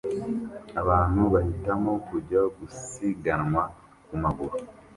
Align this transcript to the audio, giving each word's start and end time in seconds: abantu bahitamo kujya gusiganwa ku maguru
abantu 0.81 1.21
bahitamo 1.33 1.91
kujya 2.07 2.41
gusiganwa 2.57 3.63
ku 4.05 4.15
maguru 4.23 4.57